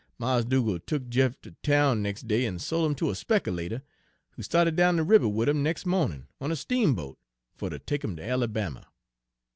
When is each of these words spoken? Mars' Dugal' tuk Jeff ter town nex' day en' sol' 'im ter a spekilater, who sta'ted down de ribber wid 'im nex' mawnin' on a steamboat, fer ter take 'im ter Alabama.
Mars' 0.17 0.45
Dugal' 0.45 0.79
tuk 0.79 1.09
Jeff 1.09 1.39
ter 1.43 1.51
town 1.61 2.01
nex' 2.01 2.23
day 2.23 2.43
en' 2.47 2.57
sol' 2.57 2.87
'im 2.87 2.95
ter 2.95 3.05
a 3.05 3.13
spekilater, 3.15 3.83
who 4.31 4.41
sta'ted 4.41 4.75
down 4.75 4.95
de 4.95 5.03
ribber 5.03 5.27
wid 5.27 5.47
'im 5.47 5.61
nex' 5.61 5.85
mawnin' 5.85 6.27
on 6.39 6.51
a 6.51 6.55
steamboat, 6.55 7.19
fer 7.53 7.69
ter 7.69 7.77
take 7.77 8.03
'im 8.03 8.15
ter 8.15 8.23
Alabama. 8.23 8.87